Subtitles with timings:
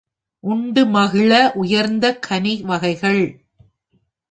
[0.43, 1.31] உண்டு மகிழ
[1.55, 3.23] உயர்ந்த கனி வகைகள்!